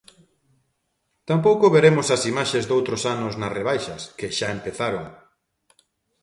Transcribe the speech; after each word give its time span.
Tampouco 1.29 1.65
veremos 1.77 2.07
as 2.15 2.21
imaxes 2.31 2.65
doutros 2.71 3.01
anos 3.15 3.33
nas 3.41 3.53
rebaixas, 3.59 4.01
que 4.17 4.27
xa 4.37 4.49
empezaron. 4.57 5.05